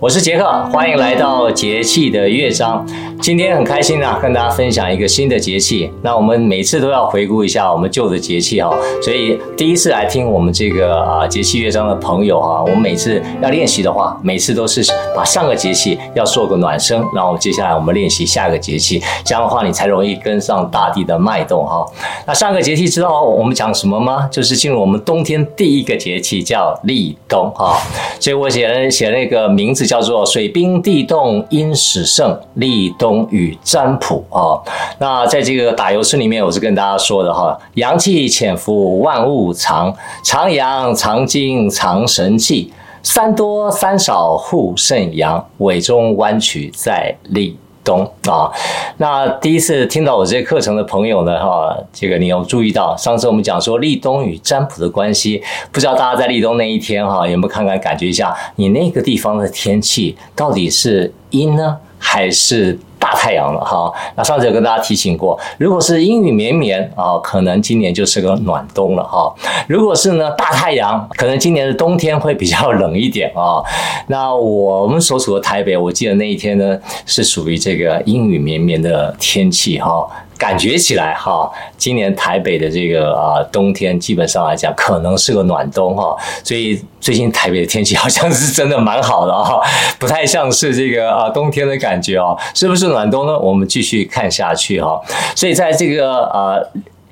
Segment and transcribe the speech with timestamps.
[0.00, 2.86] 我是杰克，欢迎来到节气的乐章。
[3.20, 5.92] 今天很开心啊，跟大家分享一个新的节气。
[6.00, 14.82] 那我们每次都要回顾一下我们旧的节气哈，所以第一次来听我们这个啊节气乐章的朋友哈，我们每次要练习的话，每次都是
[15.14, 21.84] 把上个节气要做个暖身，然后接下来我们练习下个节气，这样的话你才容易跟上大地的脉动哈。
[22.26, 24.26] 那上个节气知道我们讲什么吗？
[24.32, 27.78] 就是进入我们冬天第一个节气叫立冬哈。
[28.18, 29.89] 所以我写了写了那个名字。
[29.90, 34.54] 叫做水冰地冻阴始盛，立冬与占卜啊。
[35.00, 42.72] 那在这个打油诗里面，我是跟大家说的哈，阳气潜伏万物藏，藏阳藏精藏神气，
[43.02, 48.50] 三多三少护肾阳，尾中弯曲在立东啊，
[48.98, 55.42] 那第一次听到我这些课程的朋友呢，哈，这个你有注意到，上次我们讲说立冬与占卜的关系，
[55.72, 62.76] 不知道大家在立冬那一天哈，有没有看看感觉一下，你那个地方的天气到底是阴呢，还是？
[63.00, 69.34] 大太阳了哈，那上次有跟大家提醒过，如果是阴雨绵绵啊，可能今年就是个暖冬了哈。
[69.66, 73.64] 如果是呢大太阳，可能今年的冬天会比较冷一点啊。
[74.08, 80.06] 那我们所处的台北，我记得那一天呢是属于这个阴雨绵绵的天气哈。
[80.40, 89.60] 感觉起来哈，今年台北的这个啊冬天基本上来讲可能是个暖冬哈，所以最近台北的天气好像是真的蛮好的哈，
[89.98, 93.38] 不太像是这个啊冬天的感觉哦，是不是暖冬呢？
[93.38, 94.98] 我们继续看下去哈，
[95.36, 96.56] 所以在这个啊。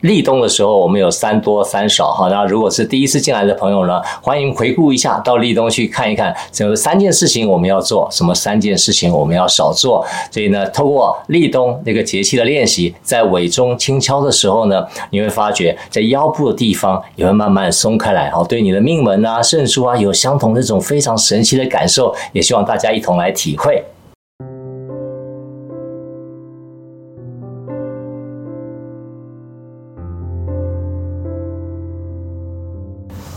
[0.01, 2.29] 立冬的时候，我们有三多三少哈。
[2.29, 10.07] 那如果是第一次进来的朋友呢，欢迎回顾一下，到立冬去看一看，这三件事情我们要做，什么三件事情我们要少做。
[10.31, 23.83] 所以呢，透过立冬那个节气的练习，在尾中轻敲的时候呢，你会发觉在腰部的地方也会慢慢松开来，好，对你的命门啊、肾腧啊有相同的这种非常神奇的感受，也希望大家一同来体会。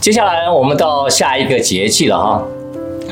[0.01, 2.43] 接下来我们到下一个节气了哈，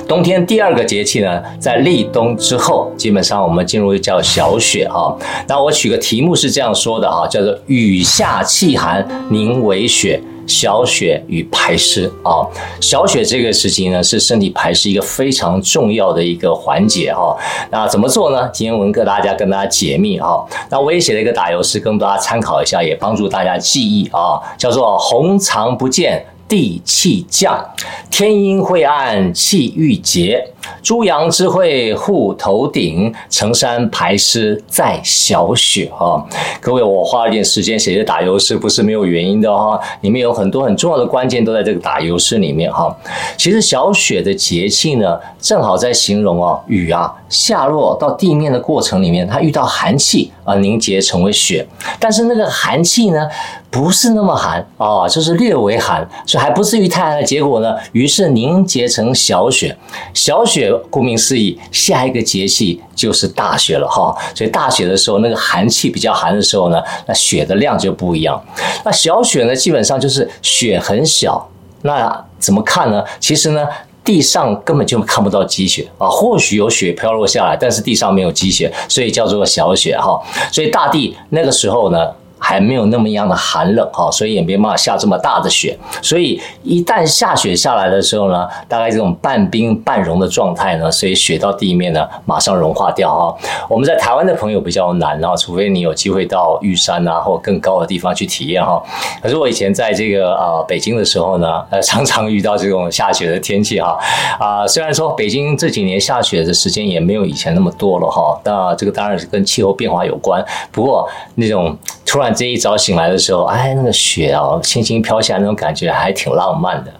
[0.07, 5.15] 冬天第二个节气呢，在立冬之后，基本上我们进入叫小雪哈。
[5.47, 12.41] 那我取个题目是这样说的哈，叫做雨下气寒凝为雪，小雪与排湿啊。
[12.81, 17.37] 小雪这个时期呢，是身体排湿一个非常重要的一个环节哈。
[17.69, 18.49] 那怎么做呢？
[18.51, 20.43] 今天文哥大家跟大家解密哈。
[20.71, 26.25] 那我也写了一个打油诗，跟大家参考一下，也帮助大家记忆啊，叫做红藏不见。
[26.49, 27.63] 地气降，
[28.09, 30.43] 天阴晦暗气郁结，
[30.81, 36.25] 诸阳之会护头顶，成山排湿在小雪哈。
[36.59, 39.79] 各位，我花了点时间写这打油诗，不是没有原因的哈。
[40.01, 42.95] 里面有很多很重要的关键都在这个打油诗里面哈。
[43.37, 51.65] 其实小雪的节气呢，正好在形容啊雨啊下落到地面的过程里面，它遇到寒气而凝结成为雪，
[51.99, 53.27] 但是那个寒气呢，
[53.69, 57.75] 不是那么寒啊，就是略微寒，所以还不至于太寒的结果呢。
[57.91, 59.77] 于是凝结成小雪，
[60.13, 64.13] 小雪顾名思义，下一个节气就是大雪了哈。
[64.33, 68.43] 所以大雪的时候，那个寒气比较寒的时候呢，那雪的量就不一样。
[68.83, 71.47] 那小雪呢，基本上就是雪很小。
[71.83, 73.03] 那怎么看呢？
[73.19, 73.67] 其实呢，
[74.03, 80.19] 地上根本就看不到积雪啊，或许有雪飘落下来，但是地上没有积雪，所以叫做小雪哈。
[80.51, 82.11] 所以大地那个时候呢。
[82.49, 85.77] 还没有那么样的寒冷哈，所以也没办法下这么大的雪。
[86.01, 93.37] 所以一旦下雪下来的时候呢，大概这种半冰半融的状态呢，所以雪到地面呢，马上融化掉哈。
[93.69, 98.81] 我们在台湾的朋友比较难啊，除非你有机会到玉山啊或更高的地方去体验哈。
[99.21, 103.95] 可是我以前在这个啊北京的时候呢，呃常常遇到这种下雪的天气哈。
[104.39, 110.43] 啊，虽然说北京这几年下雪的时间也没有以前那么多了哈，那这个当然是跟气候变化有关。
[110.71, 111.77] 不过那种
[112.09, 112.33] 突然。
[112.33, 116.91] 这一早醒来的时候，哎，那个雪哦，轻轻飘下来，那种感觉还挺浪漫的。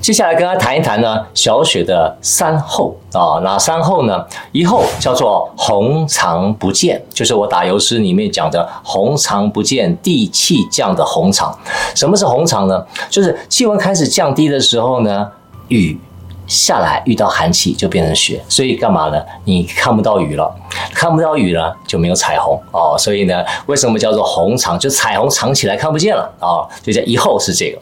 [0.00, 4.26] 接下来跟他谈一谈呢，小雪的三候啊，哪三候呢？
[4.52, 11.56] 一候叫做红藏不见，就是我打油诗里面讲的红藏不见，地气降的红藏。
[11.94, 12.84] 什么是红藏呢？
[13.08, 15.30] 就是气温开始降低的时候呢，
[15.68, 15.98] 雨。
[16.46, 19.22] 下来遇到寒气就变成雪，所以干嘛呢？
[19.44, 20.52] 你看不到雨了，
[20.92, 22.96] 看不到雨了就没有彩虹哦。
[22.98, 24.78] 所以呢，为什么叫做红藏？
[24.78, 26.64] 就彩虹藏起来看不见了啊。
[26.82, 27.78] 所以叫一候是这个，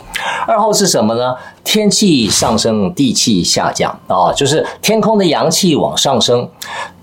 [0.46, 1.34] 二候是什么呢？
[1.64, 6.48] 天气上升，地气下降啊，就是天空的阳气往上升。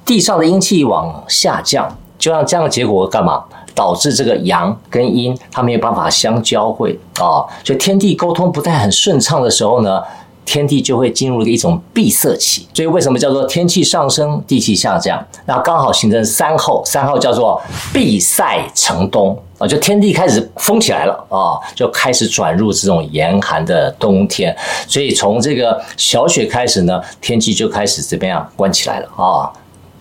[0.05, 3.43] 地上的阴气往下降，就让这样的结果干嘛？
[3.73, 10.01] 导致这个阳跟阴它没有办法相交汇啊，所以天地沟通不太很顺畅的时候呢，
[10.45, 12.67] 天地就会进入一种闭塞期。
[12.73, 15.21] 所以为什么叫做天气上升，地气下降？
[15.45, 17.61] 那刚好形成三候，三候叫做
[17.91, 24.55] 闭塞成冬啊，就天地开始封起来了啊，就开始转入这种严寒的冬天。
[24.87, 29.51] 所以从这个小雪开始呢，天气就开始怎么样关起来了啊。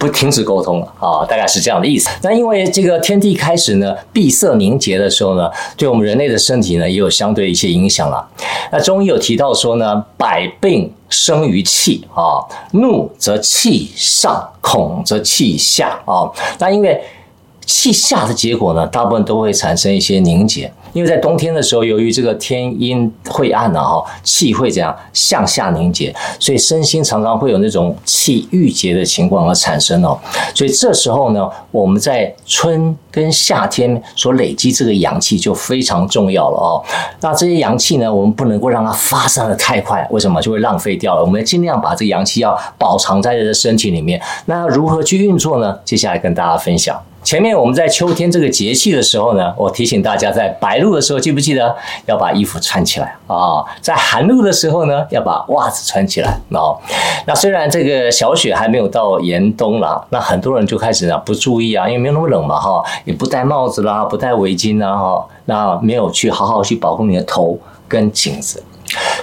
[0.05, 2.11] 不停止沟通了啊，大概是这样的意思。
[2.21, 8.29] 那因为这个天地开始呢闭塞凝结的时候呢，对我们人类的身体呢也有相对一些影响了。
[8.71, 16.29] 那中医有提到说呢，百病生于气啊，怒则气上，恐则气下啊。
[16.59, 17.03] 那因为
[17.65, 20.71] 气下的结果呢，大部分都会产生一些凝结。
[20.95, 30.19] 因为在冬天的时候，由于这个天阴晦暗呢，哈，气会怎样向下凝结，所以身心常常会有那种气郁结的情况而产生哦。
[30.55, 36.81] 所以这时候呢，我们在春跟夏天所累积这个阳气就非常重要了哦。
[37.21, 40.41] 那这些阳气呢，我们不能够让它发散的太快，为什么？
[40.41, 41.23] 就会浪费掉了。
[41.23, 44.21] 我们尽量把这个阳气要保藏在这个身体里面。
[44.47, 45.77] 那如何去运作呢？
[45.85, 47.01] 接下来跟大家分享。
[47.25, 51.75] 前面我们在秋天这个节气的时候呢，我提醒大家在白露的时候，记不记得
[52.05, 53.65] 要把衣服穿起来啊？
[53.81, 56.77] 在寒露的时候呢，要把袜子穿起来啊。
[57.27, 68.63] 那虽然这个小雪还没有到严冬了，那很多人就开始呢不注意啊，因为没有那么冷嘛哈，也不戴帽子啦，不戴围巾啦哈，那没有去好好去保护你的头跟颈子。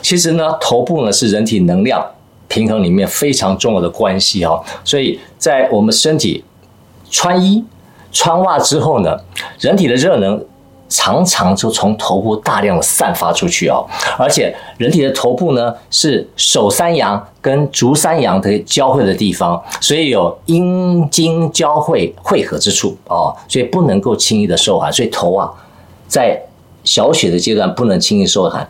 [0.01, 2.03] 其实呢，头部呢是人体能量
[2.47, 6.43] 平衡里面非常重要的关系哈，所以在我们身体
[7.11, 7.63] 穿衣。
[8.11, 9.17] 穿袜之后呢，
[9.59, 10.43] 人体的热能
[10.89, 13.85] 常常就从头部大量的散发出去哦，
[14.17, 25.49] 而且人体的头部呢是手三阳跟足三阳的交汇的地方，所以有阴经交汇汇合之处哦，所以不能够轻易的受寒，所以头啊
[26.07, 26.37] 在
[26.83, 28.67] 小雪的阶段不能轻易受寒。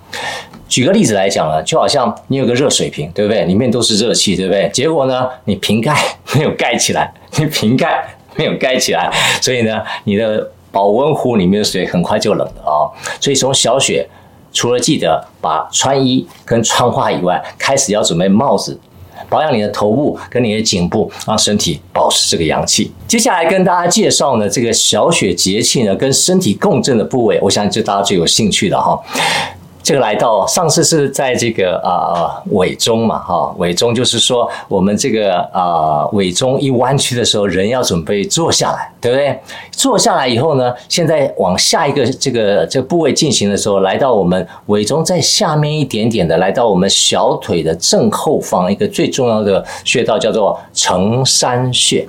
[0.69, 3.45] 举个例子来讲呢，就好像你有个热水瓶，对不对？
[3.45, 4.69] 里面都是热气，对不对？
[4.71, 5.97] 结果呢，你瓶盖
[6.35, 8.07] 没有盖起来，你瓶盖。
[8.37, 9.11] 没有盖起来，
[9.41, 12.87] 所以呢，你的保温壶里面的水很快就冷了啊。
[13.19, 14.07] 所以从小雪，
[14.53, 18.79] 除了记得把穿衣跟穿化以外，开始要准备帽子，
[19.29, 22.91] 保养你的头部跟你的颈部，让身体保持这个阳气。
[23.07, 28.97] 接下来跟大家介绍呢，这个小雪节气呢跟身体共振的部位，我想这大家最有兴趣的哈。
[29.83, 39.39] 这个来到上次是在这个啊尾中嘛哈，尾中就是说我们这个啊尾中一弯曲的时候，人要准备坐下来，对不对？
[39.71, 52.07] 坐下来以后呢，现在往下一个这个这个部位进行的时候，来到我们尾中在下面一点点的，来到我们小腿的正后方一个最重要的穴道，叫做承山穴。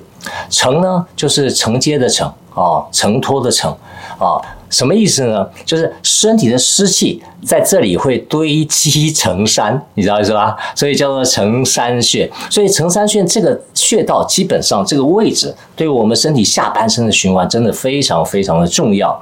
[0.49, 3.75] 承呢就是承接的承啊，承托的承
[4.19, 4.39] 啊。
[4.73, 5.47] 什么意思呢？
[5.63, 10.57] 就是身体的湿气在这里会堆积成山，你知道意思吧？
[10.75, 12.29] 所以叫做承山穴。
[12.49, 19.17] 所以承山穴这个穴道，基本上这个位置对我们身体下半身的循环真的非常非常的重要。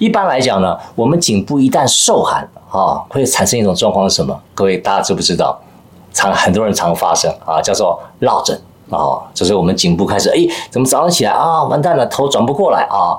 [0.00, 4.36] 一般来讲呢，我们颈部一旦受寒啊，会产生一种状况是什么？
[4.54, 5.56] 各位大家知不知道？
[6.12, 8.58] 常很多人常发生啊，叫做落枕
[8.90, 13.18] 啊，就是我们颈部开始哎，怎么早上起来啊，完蛋了，头转不过来啊。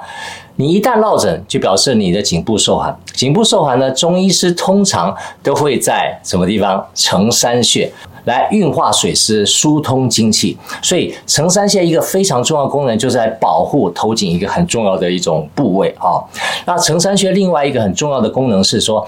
[0.59, 2.97] 你一旦落枕，就表示你的颈部受寒。
[3.13, 6.83] 颈部受寒呢，中医师通常都会在什么地方？
[6.95, 7.91] 承山穴
[8.25, 10.57] 来运化水湿、疏通精气。
[10.81, 16.17] 所以承山穴一个非常重要功能，就是在保护头颈一个很重要的一种部位啊。
[16.65, 19.05] 那承山穴另外一个很重要的功能是说。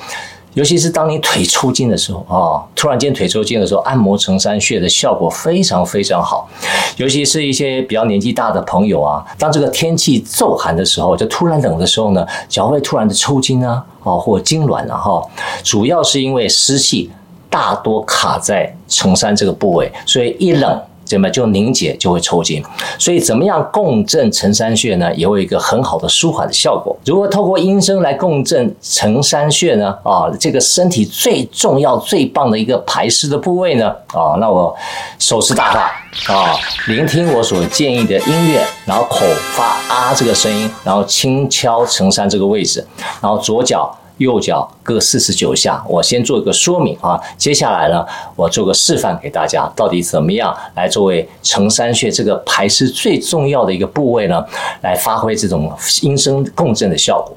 [0.59, 6.49] 尤其是当你腿抽筋的时候啊，突然间腿抽筋的时候，按摩承山穴的效果非常非常好。
[6.97, 15.23] 尤其是一些比较年纪大的朋友啊，当这个天气骤寒的时候，就突然冷的时候呢，脚会突然的抽筋啊，啊或痉挛了哈，
[15.63, 17.09] 主要是因为湿气
[17.49, 20.81] 大多卡在承山这个部位，所以一冷。
[21.09, 22.63] 怎么就凝结就会抽筋，
[22.99, 25.11] 所以怎么样共振承山穴呢？
[25.15, 26.95] 也会有一个很好的舒缓的效果。
[27.03, 29.89] 如何透过音声来共振承山穴呢？
[30.03, 33.89] 啊，这个身体最重要、最棒的一个排湿的部位呢？
[34.13, 34.75] 啊，那我
[35.17, 36.53] 手持大法啊，
[36.87, 39.25] 聆听我所建议的音乐，然后口
[39.55, 42.85] 发啊这个声音，然后轻敲承山这个位置，
[43.19, 43.91] 然后左脚。
[44.19, 47.19] 右脚各四十九下，我先做一个说明啊。
[47.37, 54.45] 接下来呢，我做个示范给大家，到底怎么样来作为承山穴这个排湿最重要的一个部位呢？
[54.81, 55.73] 来发挥这种
[56.03, 57.35] 音声共振的效果。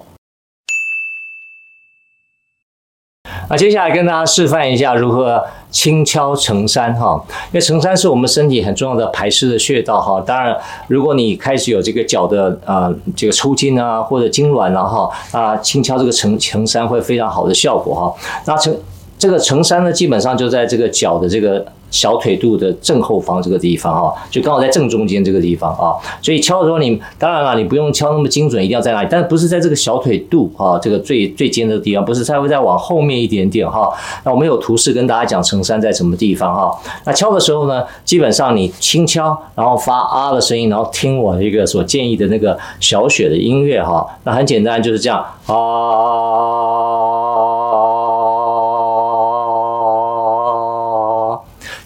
[3.52, 10.18] 那接下来跟大家示范一下如何轻敲承山哈，因为承山是我们身体很重要的排湿的穴道哈。
[10.26, 10.56] 当然，
[10.88, 18.14] 如果你开始有这个脚的呃这个抽筋啊或者痉挛了哈，啊轻敲这个承承山会非常好的效果哈。
[18.46, 18.74] 那承
[19.18, 21.62] 这个承山呢，基本上就在这个脚的这个。
[21.92, 33.88] 小腿肚的正后方这个地方啊，就刚好在正中间这个地方啊，所以敲的时候你当然了，你不用敲那么精准，一定要在哪里，但不是在这个小腿肚啊，这个最最尖的地方，不是，它会再往后面一点点哈。
[34.24, 36.74] 那我们有图示跟大家讲承山在什么地方哈。
[37.04, 44.06] 那敲的时候呢，基本上你轻敲，然后发啊的声音，然后听我一个所建议的那个小雪的音乐哈。
[44.24, 47.11] 那很简单，就是这样啊。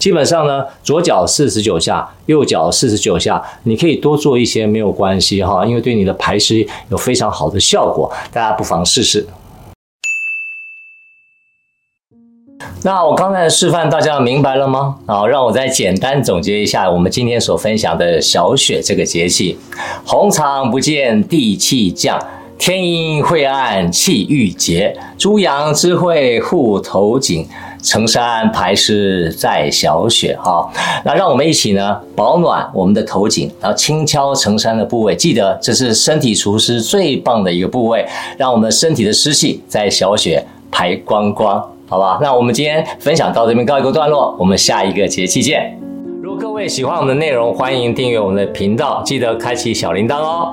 [0.07, 9.27] 基本上呢，左脚四十九下，右脚四十九下，你可以多做一些没有关系哈，因为对你的排湿有非常好的效果，大家不妨试试。
[12.85, 14.97] 那我刚才的示范大家明白了吗？
[15.09, 19.59] 好，让我再简单总结一下我们今天所分享的小雪这个节气：
[20.07, 22.25] 红肠不见地气降，
[22.57, 27.45] 天阴晦暗气郁结，猪羊之会护头颈。
[27.87, 30.69] 成山排湿在小雪哈，
[31.05, 38.05] 那让我们一起呢保暖我们的头颈，然后轻敲成山的部位，记得这是身体除湿最棒的一个部位，
[38.37, 42.19] 让我们身体的湿气在小雪排光光，好吧？
[42.21, 45.79] 那我们今天分享到这边告一个段落，我们下一个节气见。
[46.21, 50.53] 如果各位喜欢我们的内容，欢迎订阅我们的频道，记得开启小铃铛哦。